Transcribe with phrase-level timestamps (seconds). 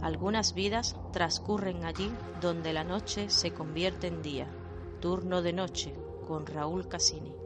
[0.00, 4.56] Algunas vidas transcurren allí donde la noche se convierte en día.
[4.98, 7.39] Turno de noche con Raúl Casini.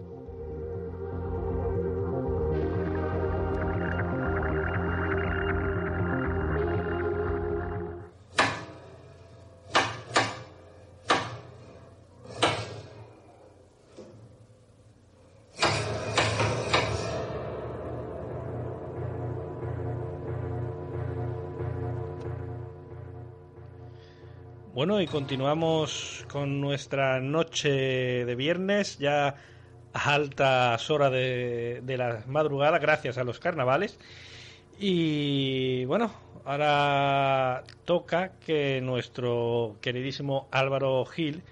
[24.75, 27.71] Bueno, y continuamos con nuestra noche
[28.25, 29.37] de viernes, ya
[29.93, 34.01] a altas horas de, de la madrugada, gracias a los carnavales.
[34.77, 36.13] Y bueno,
[36.45, 41.45] ahora toca que nuestro queridísimo Álvaro Gil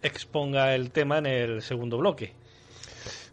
[0.00, 2.32] exponga el tema en el segundo bloque.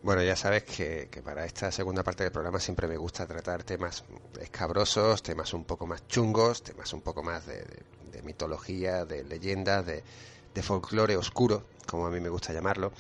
[0.04, 4.04] Bueno, ya sabes que, para esta segunda parte del programa siempre me gusta tratar temas
[4.42, 7.64] escabrosos, temas un poco más chungos, temas un poco más de,
[8.14, 10.04] de mitología, de leyendas, de,
[10.54, 12.94] de folclore oscuro, como a mí me gusta llamarlo.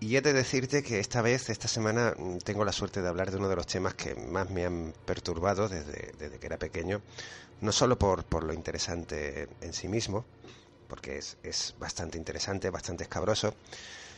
[0.00, 3.30] Y he de decirte que esta vez, esta semana, mm, tengo la suerte de hablar
[3.30, 7.00] de uno de los temas que más me han perturbado desde, desde que era pequeño,
[7.60, 10.24] no solo por, por lo interesante en sí mismo,
[10.88, 13.54] porque es, es bastante interesante, bastante escabroso,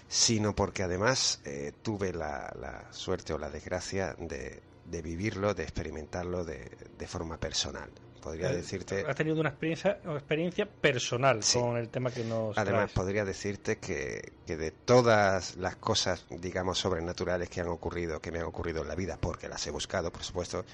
[0.09, 5.63] sino porque además eh, tuve la, la, suerte o la desgracia de, de vivirlo, de
[5.63, 7.91] experimentarlo de, de, forma personal.
[8.23, 9.05] Podría Eh, decirte...
[9.09, 11.59] Has tenido una experiencia, una experiencia personal Sí.
[11.59, 12.93] con el tema que nos Además, traes.
[12.93, 18.39] podría decirte que, que de todas las cosas, digamos, sobrenaturales que han ocurrido, que me
[18.39, 20.65] han ocurrido en la vida, porque las he buscado, por supuesto,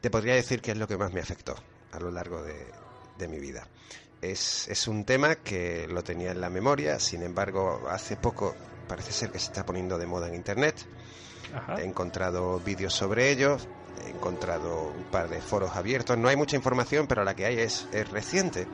[0.00, 1.54] te podría decir que es lo que más me afectó
[1.92, 2.66] a lo largo de,
[3.18, 3.66] de mi vida.
[4.20, 8.54] Es, es un tema que lo tenía en la memoria, sin embargo, hace poco
[8.88, 10.76] parece ser que se está poniendo de moda en Internet.
[11.54, 11.80] Ajá.
[11.80, 13.58] He encontrado vídeos sobre ello,
[14.06, 16.16] he encontrado un par de foros abiertos.
[16.18, 18.66] No hay mucha información, pero la que hay es, es reciente.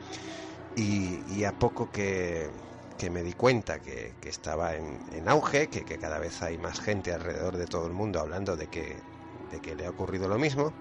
[0.75, 2.49] Y, y a poco que,
[2.97, 6.57] que me di cuenta que, que estaba en, en auge, que, que cada vez hay
[6.57, 8.95] más gente alrededor de todo el mundo hablando de que,
[9.51, 10.71] de que le ha ocurrido lo mismo,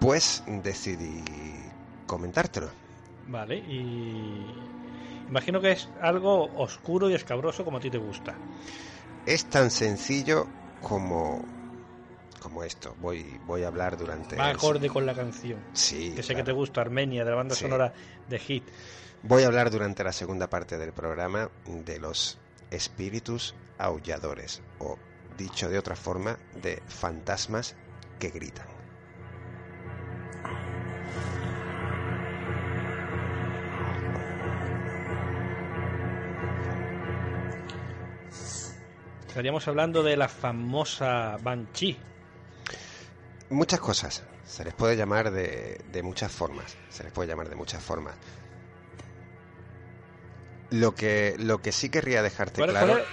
[0.00, 1.22] pues decidí
[2.06, 2.68] comentártelo.
[3.28, 4.44] Vale, y
[5.28, 8.34] imagino que es algo oscuro y escabroso como a ti te gusta.
[9.26, 10.48] Es tan sencillo
[10.82, 11.44] como,
[12.40, 12.96] como esto.
[12.98, 14.34] Voy, voy a hablar durante...
[14.36, 15.62] Va el- acorde con la canción.
[15.72, 17.62] Sí, Que sé que te gusta Armenia, de la banda Sí.
[17.62, 17.92] sonora
[18.28, 18.64] de Hit.
[19.22, 22.38] Voy a hablar durante la segunda parte del programa de los
[22.70, 24.98] espíritus aulladores, o
[25.36, 27.76] dicho de otra forma, de fantasmas
[28.18, 28.66] que gritan.
[39.26, 41.98] Estaríamos hablando de la famosa Banshee.
[43.50, 44.22] Muchas cosas.
[44.44, 46.76] Se les puede llamar de, de muchas formas.
[46.88, 48.14] Se les puede llamar de muchas formas.
[50.70, 52.92] Lo que, lo que sí querría dejarte ¿Cuál- claro.
[52.92, 53.06] cuál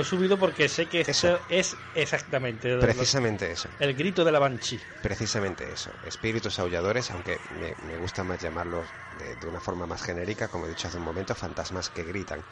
[0.00, 1.40] Lo he subido porque sé que esto Eso.
[1.46, 3.68] es exactamente lo- Precisamente eso.
[3.78, 4.80] el grito de la Banshee.
[5.02, 10.00] Precisamente eso, espíritus aulladores, aunque me, me gusta más llamarlos de, de una forma más
[10.00, 12.46] genérica, como he dicho hace un momento, fantasmas que gritan.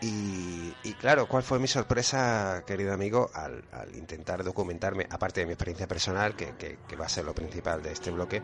[0.00, 5.46] Y, y claro, ¿cuál fue mi sorpresa, querido amigo, al, al intentar documentarme, aparte de
[5.46, 8.42] mi experiencia personal, que, que- que va a ser lo principal de este bloque?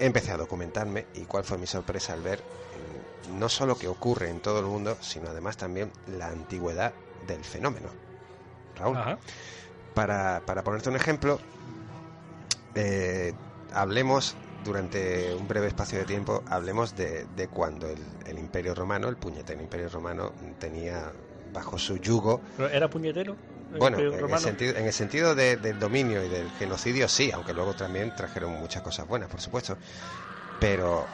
[0.00, 2.44] Empecé a documentarme y cuál fue mi sorpresa al ver
[3.28, 7.90] no solo que ocurre en todo el mundo, sino además también la antigüedad del fenómeno.
[8.76, 8.96] Raúl.
[8.96, 9.18] Ajá.
[9.94, 11.40] Para, para ponerte un ejemplo,
[12.74, 13.34] eh,
[13.72, 19.08] hablemos durante un breve espacio de tiempo, hablemos de, de cuando el, el Imperio Romano,
[19.08, 21.12] el puñetero Imperio Romano, tenía
[21.52, 23.36] bajo su yugo, ¿Pero ¿Era puñetero?
[23.72, 27.30] el bueno, en el sentido, en el sentido de- del dominio y del genocidio sí,
[27.32, 29.78] aunque luego también trajeron muchas cosas buenas, por supuesto,
[30.58, 31.08] pero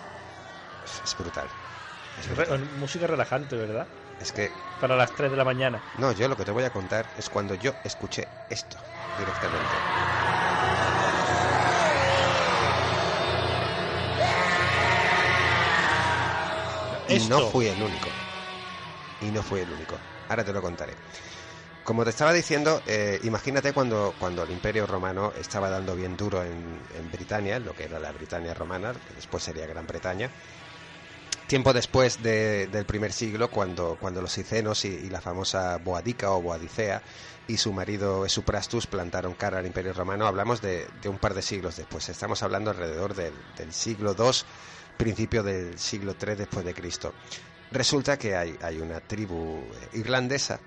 [1.05, 1.51] es brutal.
[2.19, 3.87] Es, Re- música relajante, ¿verdad?
[4.21, 5.83] Es que, Para las 3 de la mañana.
[5.97, 8.77] no, yo lo que te voy a contar es cuando yo escuché esto
[9.17, 9.77] directamente.
[17.09, 18.11] Y no fui el único.
[19.21, 20.01] Y no fui el único.
[20.29, 20.97] Ahora te lo contaré.
[21.83, 26.43] Como te estaba diciendo, eh, imagínate cuando, cuando el Imperio Romano estaba dando bien duro
[26.45, 30.31] en, en Britania, lo que era la Britania romana, que después sería Gran Bretaña.
[31.51, 36.31] Tiempo después de- del primer siglo, cuando, cuando los Cicenos y, y la famosa Boadica
[36.31, 37.03] o Boadicea
[37.49, 41.43] y su marido Esuprastus plantaron cara al Imperio Romano, hablamos de, de un par de
[41.43, 42.09] siglos después.
[42.09, 44.31] Estamos hablando alrededor del, del siglo II,
[44.97, 47.13] principio del siglo III después de Cristo.
[47.73, 49.61] Resulta que hay, hay una tribu
[49.93, 50.61] irlandesa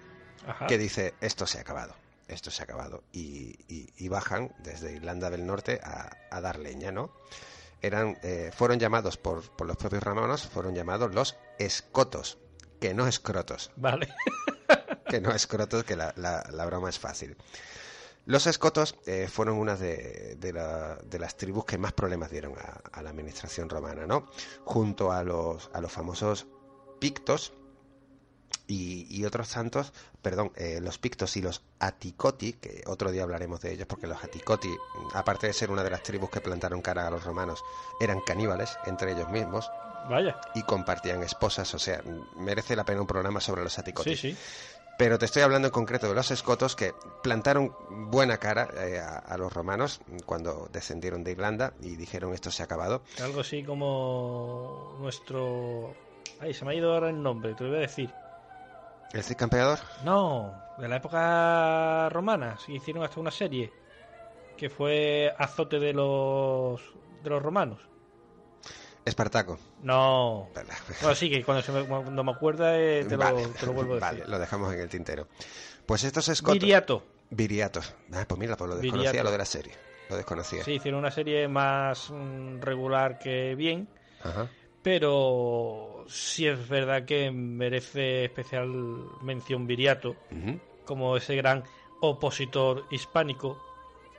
[0.46, 0.68] Ajá.
[0.68, 1.96] que dice esto se ha acabado,
[2.28, 6.60] esto se ha acabado y, y- y bajan desde Irlanda del Norte a, a dar
[6.60, 7.10] leña, ¿no?
[7.84, 12.40] Eran, eh, fueron llamados por, por los propios romanos, fueron llamados los escotos,
[12.80, 14.08] que no escrotos, Vale.
[15.10, 17.38] que no escrotos, que la, la- la broma es fácil.
[18.26, 22.54] Los escotos eh, fueron una de, de la- de las tribus que más problemas dieron
[22.58, 24.28] a, a la administración romana, ¿no?
[24.64, 26.48] Junto a los, a los famosos
[27.00, 27.52] pictos
[28.74, 33.62] y, y otros tantos, perdón, eh, los pictos y los aticoti, que otro día hablaremos
[33.62, 34.76] de ellos, porque los aticoti,
[35.14, 37.64] aparte de ser una de las tribus que plantaron cara a los romanos,
[38.00, 39.70] eran caníbales entre ellos mismos
[40.10, 40.42] Vaya.
[40.56, 42.02] y compartían esposas, o sea,
[42.36, 44.16] merece la pena un programa sobre los aticoti.
[44.16, 44.38] Sí, sí.
[44.98, 49.18] Pero te estoy hablando en concreto de los escotos que plantaron buena cara eh, a,
[49.20, 53.04] a los romanos cuando descendieron de Irlanda y dijeron esto se ha acabado.
[53.22, 55.94] Algo así como nuestro...
[56.40, 58.10] Ay, se me ha ido ahora el nombre, te lo voy a decir.
[59.14, 59.80] ¿El Cid Campeador?
[60.04, 63.72] No, de la época romana, sí hicieron hasta una serie
[64.58, 66.82] que fue azote de los
[67.24, 67.80] de los romanos.
[69.06, 69.60] Espartaco.
[69.82, 70.50] No.
[70.56, 70.70] Vale.
[71.02, 73.44] Bueno, sí, que cuando, se me, cuando me acuerda eh, te, Vale.
[73.44, 74.20] lo, te lo vuelvo a decir.
[74.22, 75.28] Vale, lo dejamos en el tintero.
[75.86, 76.60] Pues estos escotos...
[76.60, 77.04] Viriato.
[77.30, 77.94] Viriatos.
[78.14, 79.26] Ah, pues mira, pues lo desconocía Viriato.
[79.26, 79.74] lo de la serie.
[80.10, 80.64] Lo desconocía.
[80.64, 83.90] Sí, hicieron una serie más mm, regular que bien,
[84.24, 84.48] Ajá.
[84.84, 88.68] Pero sí es verdad que merece especial
[89.22, 90.16] mención Viriato
[90.86, 91.64] como ese gran
[92.02, 93.58] opositor hispánico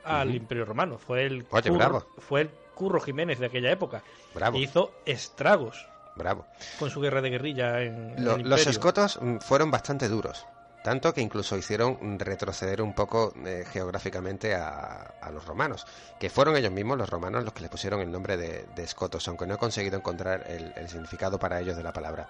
[0.03, 0.35] al.
[0.35, 0.97] Imperio Romano.
[0.97, 2.05] Fue el, Oye, Curro- bravo.
[2.17, 4.03] fue el Curro Jiménez de aquella época.
[4.33, 6.45] Bravo, Hizo estragos bravo.
[6.79, 10.45] con su guerra de guerrilla en, en Lo- el los escotos mm, fueron bastante duros.
[10.85, 15.83] Tanto que incluso hicieron retroceder un poco eh, geográficamente a, los romanos.
[16.19, 19.27] Que fueron ellos mismos, los romanos, los que les pusieron el nombre de, de escotos,
[19.27, 22.29] aunque no he conseguido encontrar el, significado para ellos de la palabra.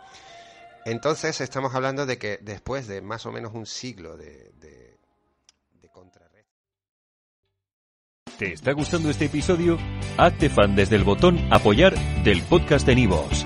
[0.86, 4.96] Entonces estamos hablando de que después de más o menos un siglo de, de,
[8.40, 9.78] ¿Te está gustando este episodio?
[10.18, 11.94] Hazte fan desde el botón Apoyar
[12.24, 13.46] del podcast de Nivos.